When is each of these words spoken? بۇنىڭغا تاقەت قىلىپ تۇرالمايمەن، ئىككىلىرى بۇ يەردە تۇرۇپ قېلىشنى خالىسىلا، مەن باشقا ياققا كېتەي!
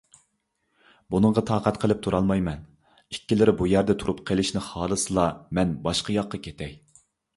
بۇنىڭغا 1.15 1.41
تاقەت 1.49 1.77
قىلىپ 1.83 1.99
تۇرالمايمەن، 2.07 2.63
ئىككىلىرى 3.17 3.55
بۇ 3.61 3.69
يەردە 3.75 3.97
تۇرۇپ 4.05 4.25
قېلىشنى 4.31 4.65
خالىسىلا، 4.71 5.27
مەن 5.59 5.77
باشقا 5.89 6.17
ياققا 6.17 6.41
كېتەي! 6.49 6.75